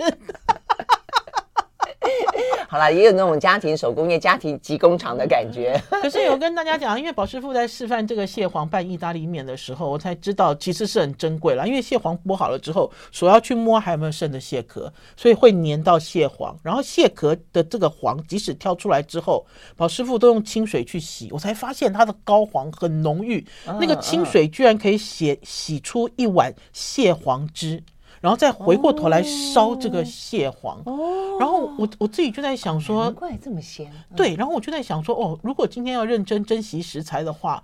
[2.69, 5.81] 好了，也有那种家庭手工业、家庭级工厂的感觉。
[6.03, 11.67] 可是有跟大家讲，因为宝师傅在示范这个蟹黄拌意大利面的时候，我才知道其实是很珍贵了。
[11.69, 16.57] 因为蟹黄剥好了之后，手要去摸还有没有剩的蟹壳，所以会粘到蟹黄。
[16.63, 23.47] 然后蟹壳的这个黄，即使挑出来之后，宝师傅都用清水去洗，我才发现它的膏黄很浓郁，
[23.79, 27.83] 那个清水居然可以洗洗出一碗蟹黄汁。
[28.25, 33.93] 然后再回过头来烧这个蟹黄，哦、然后我我自己就在想说，难怪这么鲜。
[34.17, 37.63] 对，然后我就在想说，哦，如果今天要认真珍惜食材的话，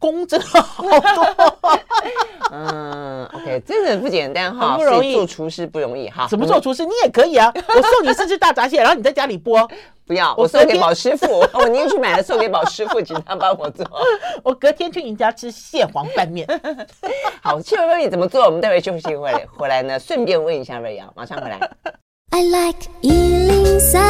[0.00, 1.80] 工真的好多。
[2.52, 6.26] 嗯，OK，真的不简单哈，不容易做厨师不容易哈。
[6.28, 6.84] 怎么做厨师？
[6.84, 9.70] 你也可以啊，我送你四只大闸蟹，然后你在家里剥。
[10.10, 11.38] 不要，我送给宝师傅。
[11.54, 13.86] 我宁愿去买了送给宝师傅，请他帮我做。
[14.42, 16.44] 我隔天去你家吃蟹黄拌面。
[17.40, 18.44] 好，蟹黄拌面怎么做。
[18.44, 21.60] 我们待会休息会回来呢，顺便问一下瑞瑶，马上回来。
[22.32, 24.09] I like 103,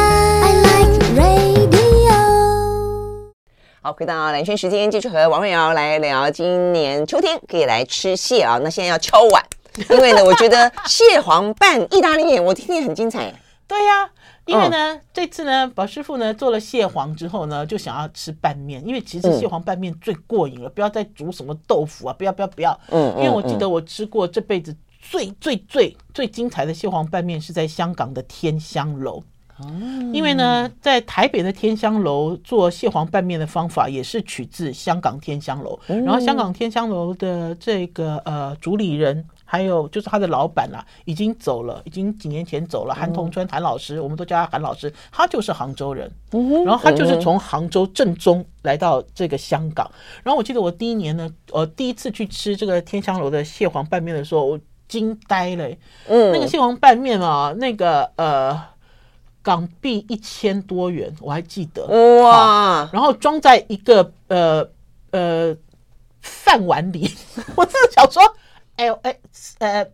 [3.91, 8.57] 好，回到兰萱时间，继续和王瑞瑶来聊今年秋天可以来吃蟹啊。
[8.63, 9.45] 那现在要敲碗，
[9.89, 13.33] 因为呢，我觉得蟹黄拌意大利面，我听听很精彩。
[13.67, 14.09] 对呀、啊，
[14.45, 22.79] 因为呢，嗯、这次呢，宝师傅呢做了蟹黄之后呢，就想要吃拌面，因为其实蟹黄拌面最过瘾了，嗯、不要再煮什么豆腐啊，不要不要不要。
[22.91, 29.21] 嗯，因为我记得我吃过这辈子最最最最精彩的蟹黄拌面是在香港的天香楼。
[29.69, 39.25] 嗯，因为呢，在台北的天香楼做蟹黄拌面的方法也是取自香港天香楼，然后香港天香楼的这个呃主理人。
[39.43, 42.95] 还有就是他的老板啦、啊，已经走了，已经几年前走了。
[42.95, 46.09] 韩同春，韩老师，我们都叫他韩老师，他就是杭州人，
[46.65, 49.91] 然后他就是从杭州正宗来到这个香港。
[50.23, 55.67] 然后我记得我第一年呢，呃，第一次去吃这个天香楼的蟹黄拌面的时候，我惊呆了。
[56.07, 58.57] 嗯，那个蟹黄拌面啊，那个呃
[59.41, 61.85] 港币一千多元，我还记得
[62.23, 62.89] 哇。
[62.93, 64.67] 然后装在一个呃
[65.11, 65.55] 呃
[66.21, 67.09] 饭碗里，
[67.55, 68.21] 我真的想说。
[68.77, 69.15] 哎呦哎，
[69.59, 69.85] 呃，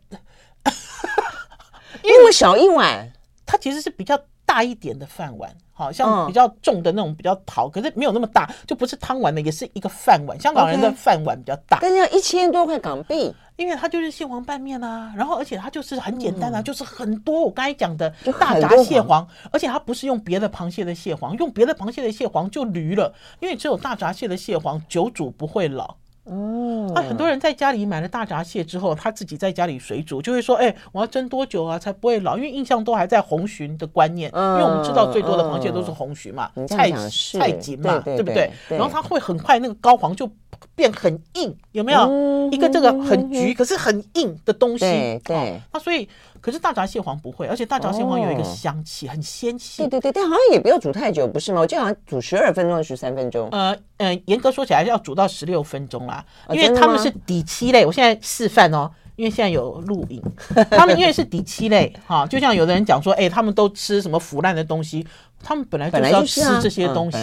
[2.04, 3.12] 因为小一碗，
[3.46, 4.18] 它其实是比较
[4.58, 10.40] 大一点的饭碗，好像比较重的那种比较陶，可是没有那么大，就不是汤碗的，也是一个饭碗。
[10.40, 25.96] 香港人的饭碗比较大，但是要一千多块港币，因为它就是蟹黄拌面啊，然后而且它就是很简单啊，就是很多我刚才讲的大闸蟹黄，而且它不是用别的螃蟹的蟹黄，用别的螃蟹的蟹黄就驴了，因为只有大闸蟹的蟹黄久煮不会老。
[26.30, 32.36] 哦，啊，很多人在家里买了大闸蟹之后，他自己在家里水煮，就会说，哎，我要蒸多久啊，才不会老？
[32.38, 38.52] 因为印象都还在红鲟的观念，因为我们知道最多的螃蟹都是红鲟嘛，菜菜锦嘛，对不对？
[38.70, 40.30] 然后它会很快那个膏黄就
[40.76, 42.50] 变很硬，有没有？
[42.52, 44.86] 一个这个很橘可是很硬的东西，
[45.24, 46.08] 对，那所以。
[46.42, 49.84] 可是大闸蟹黄不会，而且大闸蟹黄有一个香气，很鲜气。
[49.84, 51.62] 对对对，但好像也不要煮太久，不是吗？
[51.62, 53.50] 我就好像煮十二分钟、十三分钟。
[53.52, 57.86] 呃呃，严格说起来要煮到十六分钟啦，因为他们是底漆类。
[57.86, 60.22] 我现在示范哦，因为现在有录影，
[60.70, 65.06] 他们因为是底漆类，哈，就像有的人讲说，哎，他们都吃什么腐烂的东西。
[65.42, 67.18] 他们本来就是要吃这些东西，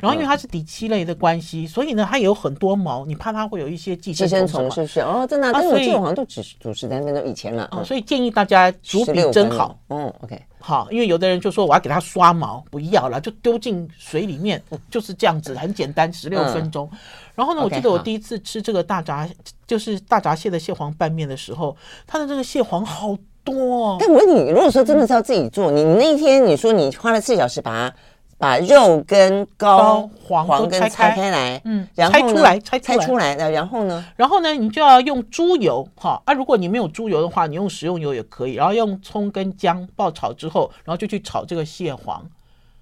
[0.00, 5.00] 然后因为它是底栖类的关系，所以呢，它也有很多毛，你怕它会有一些寄生虫，是不是？
[5.00, 9.78] 哦，真的，所以我好像都只煮十三分钟以前了，所以建议大家煮比蒸好。
[9.88, 16.90] 嗯，OK，好，因为有的人就说我要给它刷毛，不要了，就丢进水里面，就是这样子，很简单，十六分钟。
[17.34, 19.28] 然后呢，我记得我第一次吃这个大闸，
[19.66, 23.16] 就是大闸蟹的蟹黄拌面的时候，它的这个蟹黄好。
[23.44, 27.94] 多，但我问你，如果说真的是要自己做，你那天你说你花了四小时把它
[28.38, 42.24] 把肉跟膏黄跟拆开来，嗯，然后拆出来，拆拆出来，然后呢，然后呢，你就要用猪油哈啊，如果你没有猪油的话，你用食用油也可以，然后用葱跟姜爆炒之后，然后就去炒这个蟹黄。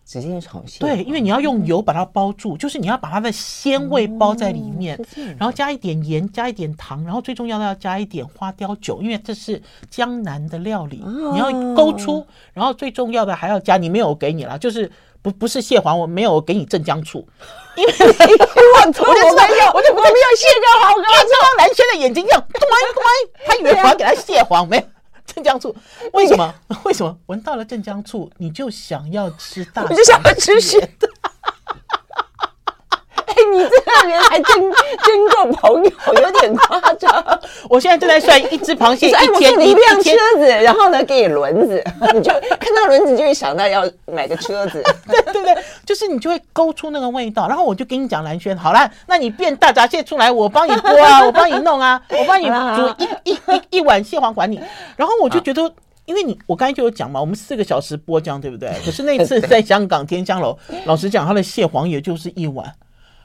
[0.09, 4.99] 直接炒蟹，对，因为你要用油把它包住，就是你要把它的鲜味包在里面，
[5.39, 14.91] 然后加一点盐，加一点糖，然后最重要的要加一点花雕酒，因为这是江南的料理，你要勾出，然后最重要的还要加，你没有给你了，就是
[15.21, 17.29] 不不是蟹黄，我没有给你镇江醋，
[17.77, 19.03] 因为 我我就
[19.37, 20.07] 没有，我就没有
[20.39, 22.43] 蟹就好，你知道兰萱的眼睛这样，
[23.47, 24.83] 他以为我要给他蟹黄没有？
[25.35, 25.75] 镇江醋，
[26.13, 26.55] 为什么？
[26.85, 29.83] 为什么闻到了镇江醋，你就想要吃大？
[29.89, 31.09] 你就想要吃咸的。
[33.49, 34.73] 哎，你这个人还真
[35.05, 35.91] 真够朋友，
[36.23, 37.41] 有点夸张。
[37.69, 41.83] 我现在正在算一只螃蟹 一天一辆车子，然后呢给你轮子，
[42.15, 47.49] 你就 看到轮子就会想到要买个车子，对对对，就是你就会勾出那个味道。
[47.49, 54.61] 然后我就跟你讲，蓝轩，好了，那你变大闸蟹出来，我帮你剥啊， 我帮你弄啊，我帮你煮一一一一碗蟹黄管你。
[54.97, 55.73] 然后我就觉得，
[56.05, 58.71] 因为你我刚才就有讲嘛，我们四个小时播这样，对不对？
[58.85, 62.73] 可是那次在香港天香楼，老实讲，它的蟹黄也就是一碗。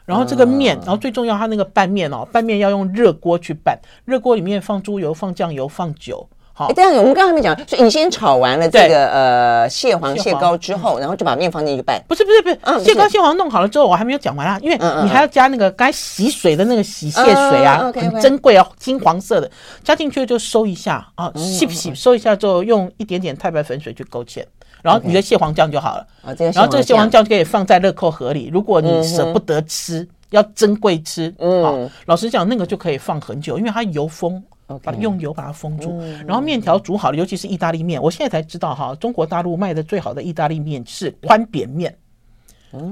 [0.06, 6.28] 然后这个面，然后最重要，它那个拌面哦，拌面要用热锅去拌，热锅里面放猪油、放酱油、放酒。
[6.56, 12.00] 好，这样我们刚才没讲，所以你先炒完了这个呃蟹黄、蟹膏之后，然后就把面放进去拌。
[12.08, 19.50] 不是不是不是，蟹膏、蟹黄弄好了之后，我还没有讲完啊，因为你还要加那个该洗水的那个洗蟹水啊，很珍贵啊，金黄色的，
[19.84, 21.92] 加进去就收一下啊，洗不洗？
[21.96, 24.44] 收一下之后，用一点点太白粉水去勾芡。
[24.84, 26.06] 然后你的蟹黄酱就好了，
[26.54, 27.24] 然后这个蟹黄酱。
[27.24, 28.50] 就可以放在乐扣盒里。
[28.52, 34.44] 如果你舍不得吃，要珍贵吃，嗯，老实讲，那个就可以放很久，因为它油封，
[34.84, 35.98] 把它用油把它封住。
[36.28, 41.96] 然后面条煮好了，尤其是意大利面，我现在才知道哈，中国大陆卖的最好的意大利面是宽扁面，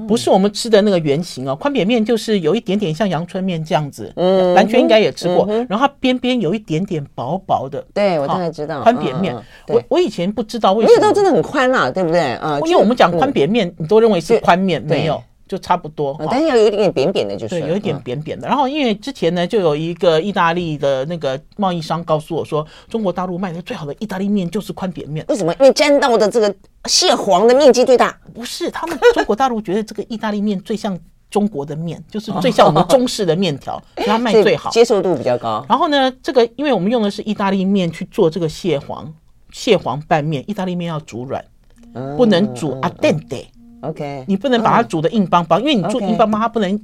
[0.08, 1.56] 不是我们吃的那个圆形哦。
[1.56, 5.46] 宽扁面就是有一点点像阳春面这样子，嗯蓝圈应该也吃过。
[5.50, 9.36] 嗯然后它边边有一点点薄薄的，对我大概知道宽扁面。
[9.68, 12.20] 我我以前不知道为因什么，因为都真的很宽啦，对不对？
[12.36, 16.18] 啊，因为我们讲宽扁面，你都认为是宽面，没有，就差不多。
[16.30, 18.48] 但是要有一点点扁扁的，就是对，有一点嗯扁扁的。
[18.48, 25.26] 然后因为之前呢，就有一个意大利的那个贸易商告诉我说，中国大陆卖的最好的意大利面就是宽扁面。
[25.28, 25.54] 为什么？
[25.56, 28.18] 因为沾到的这个蟹黄的面积最大。
[28.34, 30.98] 不是，他们中国大陆觉得这个意大利面最像
[31.30, 34.70] 中国的面， 就是最像我们中式的面条，所以它卖最好。
[34.70, 35.66] 接受度比较高。
[35.68, 39.14] 然后呢，这个因为我们用的是意大利面去做这个蟹黄
[39.52, 41.44] 蟹黄拌面，意大利面要煮软，
[41.94, 43.48] 嗯不能煮 al dente，
[43.82, 46.80] OK，你不能把它煮的硬邦邦，因为你做硬邦邦，它不能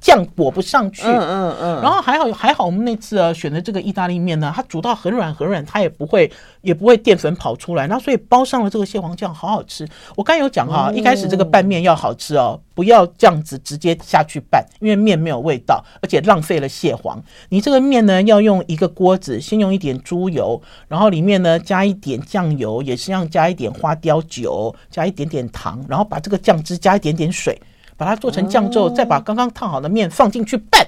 [0.00, 1.02] 酱裹不上去。
[1.04, 6.30] 嗯嗯嗯，然后还好还好，我们那次啊选的这个意大利面呢，它煮到很软很软，它也不会
[6.62, 9.86] 也不会淀粉跑出来，然后所以包上了这个蟹黄酱，好好吃。
[10.16, 17.22] 我刚有讲哈，一开始这个拌面要好吃哦，不要这样子直接下去拌，因为面没有味道，而且浪费了蟹黄。
[17.48, 27.60] 你这个面呢，要用一个锅子，先用一点猪油，然后里面呢加一点酱油，也是要加一点花雕酒，加一点点糖，然后把这个酱汁加一点点水。
[27.96, 30.86] 把它做成酱之后，再把刚刚烫好的面放进去拌，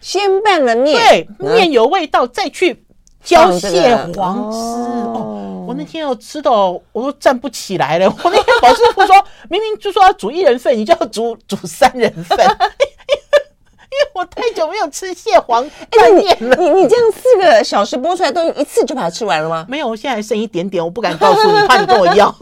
[0.00, 2.84] 先拌了面，对，嗯面有味道，再去
[3.22, 4.58] 浇蟹黄丝。
[4.58, 8.06] 哦哦，我那天要吃到我都站不起来了。
[8.24, 9.14] 我那天老师傅说，
[9.50, 16.56] 明明就说要煮一人份，你就要煮煮三人份， 因为我太久没有吃蟹黄拌面了。
[16.56, 19.66] 你你这样四个小时播出来，都一次就把它吃完了吗？
[19.68, 22.34] 没有，我现在还剩一点点，我不敢告诉你，怕你跟我要。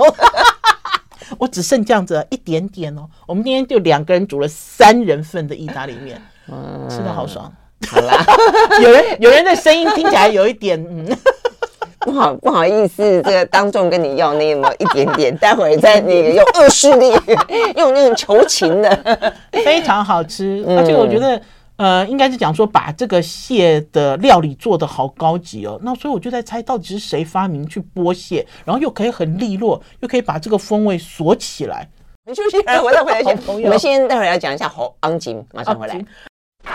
[1.38, 3.08] 我只剩这样子一点点哦。
[3.26, 6.20] 我们今天就两个人煮了三人份的意大利面，
[6.88, 7.52] 吃的好爽。
[7.88, 8.24] 好啦，
[8.82, 11.06] 有人有人的声音听起来有一点嗯，
[12.00, 17.10] 不好不好意思，这个当众跟你要那么一点点， 待会儿再那个用恶势力，
[17.76, 21.40] 用那种求情的，非常好吃，而且我觉得。
[21.76, 31.86] 呃，应该是讲说把这个蟹的料理做得好高级哦，那所以我就在猜到底是谁发明去剥蟹，然后又可以很利落，又可以把这个风味锁起来。
[32.24, 33.36] 你休息，我再回来讲。
[33.46, 36.02] 我们先待会儿要讲一下好昂金，马上回来。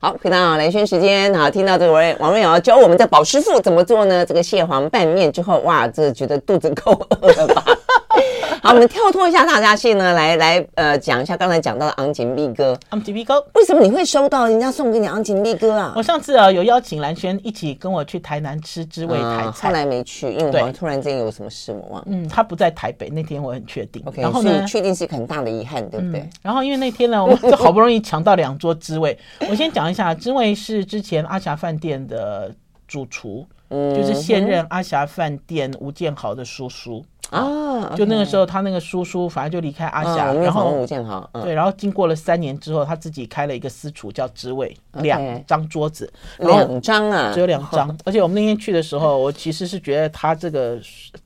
[0.00, 4.26] 好，回到兰萱时间，好，听到这个王王瑞瑶教我们的宝师傅怎么做呢？
[4.26, 7.64] 这个蟹黄拌面之后，哇，这个觉得肚子够饿了吧？
[8.62, 16.02] 好，我们跳脱一下大家戏呢，来来呃讲一下刚才讲到的昂锦碧哥，昂锦碧哥，为什么你会收到人家送给你昂锦碧哥啊我？
[16.02, 22.06] 上次啊有邀请蓝轩一起跟我去台南吃知味台菜，来没去，因为突然间有什么事，我忘了。
[22.10, 24.02] 嗯，他不在台北那天我很确定。
[24.04, 26.20] OK，然后呢，确定是很大的遗憾，对不对？
[26.20, 29.18] 嗯，然后因为那天呢，我们就好不容易抢到两桌知味。
[29.48, 32.54] 我先讲一下，知味是之前阿霞饭店的
[32.86, 37.02] 主厨，嗯就是现任阿霞饭店吴建豪的叔叔。
[37.30, 50.78] 啊，就那个时候，他那个叔叔反正就离开阿霞，然后吴建豪，嗯对，然后经过了三年之后，他自己开了一个私厨，叫知味，两张桌子，两张啊，只有两张， 而且我们那天去的时候，我其实是觉得他这个，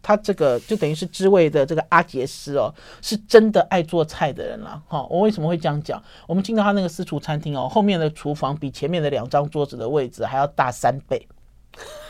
[0.02, 4.80] 他这个就等于是知味的这个阿杰斯哦，是真的爱做菜的人啦。
[4.86, 6.02] 哈，我为什么会这样讲？
[6.26, 11.26] 我们进到他那个私厨餐厅哦，后面的厨房比前面的两张桌子的位置还要大三倍。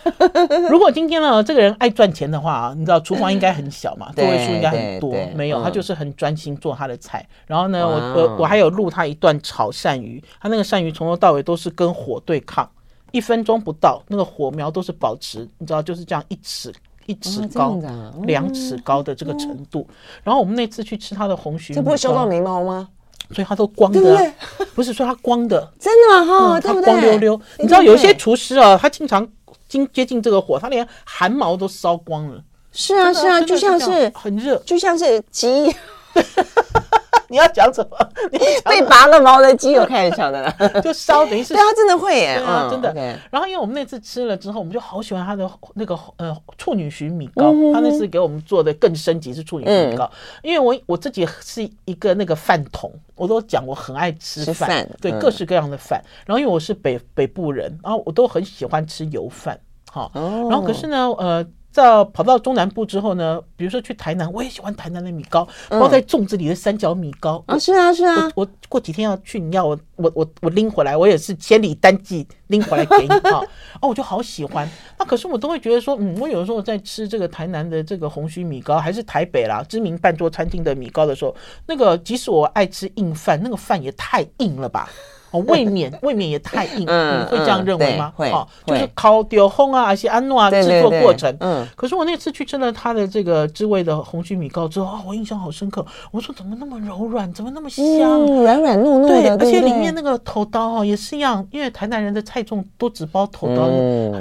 [0.68, 7.27] 如果今天呢，这个人爱赚钱的话啊，你知道厨房应该很小嘛，座位数应该很多没有，嗯他就是很专心做他的菜。
[7.46, 12.68] 然后呢，我我我还有录他一段炒鳝鱼，他那个鳝鱼从头到尾都是跟火对抗，
[13.12, 16.70] 一分钟不到，那个火苗都是保持，你知道就是这样一尺
[17.07, 17.81] 一尺高
[18.24, 19.87] 两尺高的这个程度。
[20.22, 22.88] 然后我们那次去吃他的红鲟，这不会烧到眉毛吗？
[23.31, 24.22] 所以他都光的啊，
[24.74, 26.27] 不是说他光的，真的？
[26.27, 26.85] 哈，嗯，它对不对？
[26.85, 27.40] 光溜溜。
[27.59, 29.27] 你知道有一些厨师啊，他经常
[29.74, 32.40] 经接近这个火，他连汗毛都烧光了。
[32.70, 34.56] 是啊是啊，就像是很热。
[34.64, 35.74] 就像是鸡
[37.28, 37.96] 你要讲什么？
[38.30, 40.54] 你被拔了毛的鸡，我开玩笑的啦。
[40.84, 42.92] 就烧，等于是对啊，真的会耶，真的。
[43.30, 47.50] 然后因为我们那次吃了之后，我们就好喜欢他的那个呃处女蟳米糕。
[47.50, 50.08] 嗯他那次给我们做的更升级是处女蟳米糕，
[50.42, 56.00] 因为我我自己是一个那个饭桶，我都讲我很爱吃饭，对嗯各式各样的饭。
[56.26, 59.58] 然后因为我是北北部人，然后我都很喜欢吃油饭，
[59.94, 60.11] 哈。
[60.14, 61.46] 哦然后可是呢，呃。
[61.74, 67.42] 在跑到中南部之后呢，比如说去台南，我也喜欢台南的米糕，包在粽子里的三角米糕。
[67.48, 73.44] 啊，是啊是啊，我我过几天要去，你要我我我我拎回来，我也是千里单寄拎回来给你哈。
[73.83, 74.70] 哦，我就好喜欢。
[75.00, 81.35] 那可是我都会觉得说，嗯，我有的时候在吃这个台南的这个红须米糕，还是台北啦知名半桌餐厅的米糕的时候，
[81.66, 84.88] 那个即使我爱吃硬饭，那个饭也太硬了吧。
[85.35, 88.12] 哦，未免 未免也太硬，嗯你会这样认为吗？
[88.16, 95.85] 会哦，就是烤丢烘啊，而且安诺啊制作过程，嗯可是我那次去吃了他的这个滋味的红曲米糕之后，啊，我印象好深刻。
[96.12, 97.85] 我说怎么那么柔软，怎么那么香？
[97.85, 103.66] 嗯，软软糯糯对，而且里面那个头刀哦也是一样，因为台南人的菜种都只包头刀，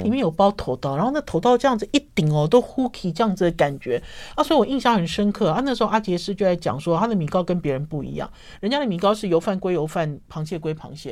[0.00, 4.02] 里面有包头刀，然后那头刀这样子一顶哦，都呼起这样子的感觉
[4.34, 5.62] 啊，所以我印象很深刻啊。
[5.64, 8.28] 那时候阿杰师就在讲说，他的米糕跟别人不一样，
[8.60, 11.03] 人家的米糕是油饭归油饭，螃蟹归螃蟹，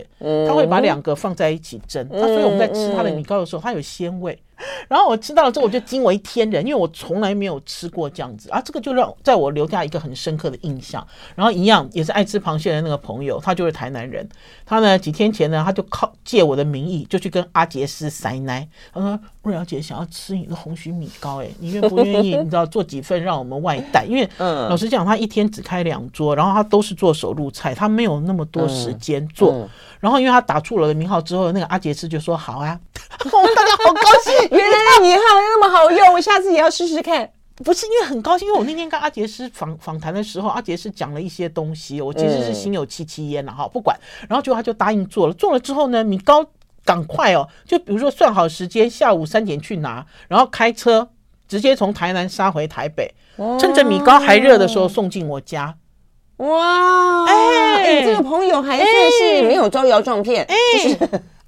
[0.46, 4.38] 他会把两个放在一起蒸，他所以我们在吃他的米糕的时候，它有鲜味。
[4.88, 11.06] 然后我吃到了之后，我就惊为天人，因为我从来没有吃过这样子啊，这个就让在我留下一个很深刻的印象。
[11.34, 14.28] 然后一样也是爱吃螃蟹的那个朋友，他就是台南人，
[14.64, 22.36] 他呢几天前呢，他就靠借我的名义就去跟阿杰斯塞奶，他说瑞瑶姐想要吃你的红曲米糕，哎，你愿不愿意？
[22.36, 24.04] 你知道做几份让我们外带？
[24.04, 29.68] 因为老实讲，他一天只开两桌，然后他都是做手入菜，他没有那么多时间做。
[30.00, 32.78] 然后因为他打出了我的名号之后，那个阿杰斯就说好啊，
[33.32, 34.51] 我们大家好高兴。
[34.56, 37.30] 原来那米号那么好用，我下次也要试试看。
[37.56, 43.96] 不是因为很高兴，因为我那天跟阿杰师访访谈的时候，阿杰师讲了一些东西，我其实是心有戚戚焉了哈，不管。
[44.28, 46.44] 然后结果他就答应做了，做了之后呢，米糕
[46.84, 51.08] 赶快哦，就比如说算好时间，下午三点去拿，然后开车
[51.46, 53.14] 直接从台南杀回台北，
[53.60, 55.76] 趁着米糕还热的时候送进我家。
[56.38, 58.88] 哇，哎，你这个朋友还算
[59.20, 60.98] 是没有招摇撞骗，哎，就是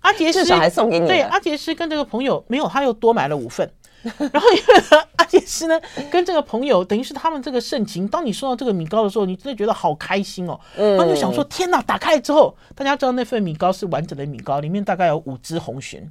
[0.04, 1.06] 阿杰师至少还送给你。
[1.06, 3.68] 对，阿杰师跟这个朋友没有，他又多买了五份。
[4.02, 5.80] 然后因为阿杰师呢，
[6.10, 8.06] 跟这个朋友等于是他们这个盛情。
[8.06, 10.60] 当你收到这个米糕的时候，你真的觉得好开心哦。
[10.76, 11.80] 然后就想说，天哪！
[11.80, 16.06] 打开之后，大家知道那份米糕是完整的米糕，里面大概有五只红鲟，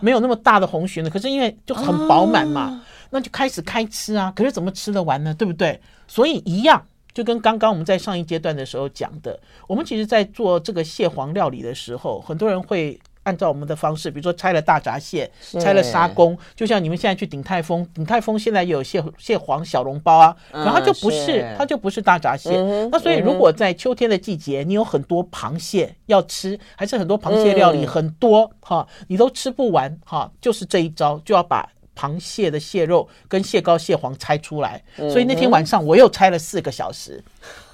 [0.00, 1.08] 没有那么大的红鲟的。
[1.08, 4.32] 可是因为就很饱满嘛，那就开始开吃啊。
[4.34, 5.32] 可是怎么吃得完呢？
[5.32, 5.80] 对不对？
[6.08, 12.98] 所以一样，就跟刚刚我们在上一阶段的时候讲的，我们其实在做这个蟹黄料理的时候，很多人会。
[13.24, 22.50] 按照我们的方式，比如说拆了大闸蟹，拆了沙公，就像你们现在去鼎泰丰，鼎泰丰现在有蟹蟹黄小笼包啊，然后它就不是，它就不是大闸蟹。
[22.90, 34.82] 那所以如果在秋天的季节，你有很多螃蟹要吃，还是很多螃蟹料理很多哈，你都吃不完哈，就是这一招，就要把螃蟹的蟹肉跟蟹膏、蟹黄拆出来。
[34.96, 37.22] 所以那天晚上我又拆了四个小时。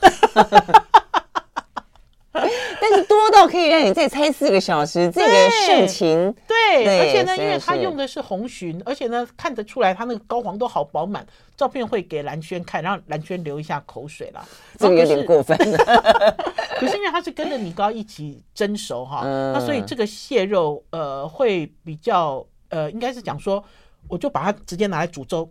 [2.80, 14.44] 但是多到可以让你再猜四个小时，这个盛情对，对，而且呢，因为他用的是红鲟，而且呢看得出来他那个膏黄都好饱满，照片会给蓝轩看，让蓝轩流一下口水啦。
[14.78, 15.78] 这个有点过分了。
[16.78, 23.64] 可是因为它是跟着米糕一起蒸熟哈，那所以这个蟹肉呃会比较呃应该是讲说，
[24.08, 25.50] 我就把它直接拿来煮粥。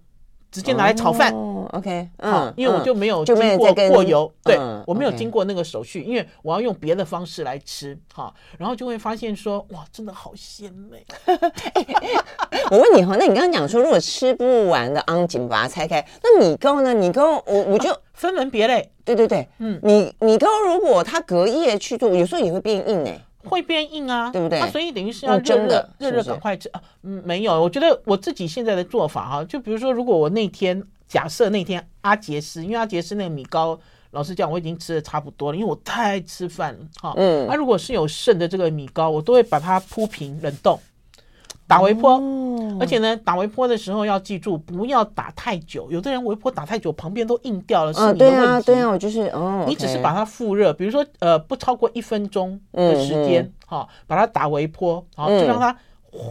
[0.55, 11.05] 直接拿来炒饭、oh,，OK，好，因为我就没有经过过油，对、嗯、我没有经过那个手续，因为我要用别的方式来吃，哈，然后就会发现说，哇，真的好鲜美。
[12.71, 16.95] 我问你哈，那你刚刚讲说，如果吃不完的昂锦把它拆开，那米糕呢？
[16.95, 23.21] 米糕我我就、啊、分门别类，对对对，嗯，米米糕如果它隔夜去做，有时候也会变硬哎、欸。
[23.49, 24.59] 会变硬啊，对不对？
[24.59, 26.81] 啊、所以等于是要热热热热赶快吃啊。
[27.03, 33.79] 嗯，没有，我觉得我自己现在的做法哈，就比如说，如果我那天假设那天阿杰斯，因为阿杰斯那个米糕，
[34.11, 37.13] 老实讲我已经吃的差不多了，因为我太爱吃饭了哈。
[37.17, 40.79] 嗯，那、啊、如果是有剩的这个米糕，我都会把它铺平冷冻。
[41.67, 45.91] 打微波，哦、而且呢，打微波的时候要记住不要打太久。
[45.91, 48.41] 有的人微波打太久，旁边都硬掉了，是你的问题。
[48.41, 55.75] 对啊，对啊，我就是哦，你只是把它复热，比如说呃，不超过一分钟的时间，哈、把它打微波，好，就让它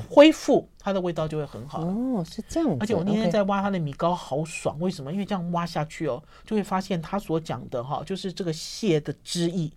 [0.09, 1.83] 恢复它的味道就会很好。
[1.83, 2.77] 哦，是这样。
[2.79, 4.79] 而且我那天在挖它的米糕，好爽。
[4.79, 5.13] 为什么？
[5.13, 9.71] 因为这样挖下去哦，就会发现它所讲的哈，就是这个蟹的汁液。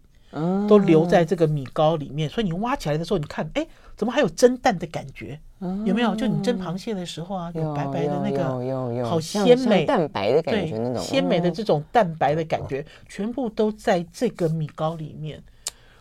[0.67, 3.65] 都留在这个米糕里面，所以你挖起来的时候，你看，哎，
[3.95, 5.39] 怎么还有蒸蛋的感觉？
[5.85, 6.15] 有没有？
[6.15, 15.41] 就你蒸螃蟹的时候啊，有白白的那个，好鲜美蛋白的感觉，那种鲜美的这种蛋白的感觉，全部都在这个米糕里面。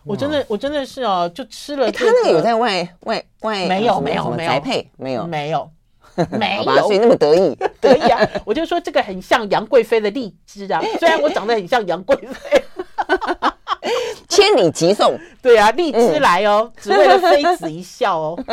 [0.03, 1.91] 我真的，我真的是哦，就吃了。
[1.91, 5.69] 他那个有在外外外没有没有没有宅配没有没有
[6.31, 8.19] 没有，所以那么得意得意啊！
[8.45, 12.63] 我就说这个很像杨贵妃的荔枝啊，虽然我长得很像杨贵妃。
[14.29, 18.39] 千里急送，对啊，荔枝来哦，嗯、只为了妃子一笑哦。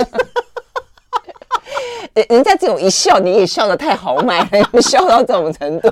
[2.14, 5.90] 人人家只有一笑，你也笑得太豪迈了， 你笑到这种程度，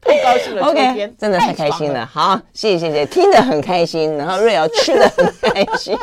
[0.00, 0.62] 太高兴了。
[0.62, 2.08] OK，真的太开心了。
[2.10, 5.94] 好，谢谢谢谢，听得很开心，然后瑞瑶吃的很开心。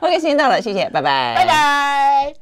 [0.00, 2.34] OK，时间到了，谢谢，拜拜，拜拜。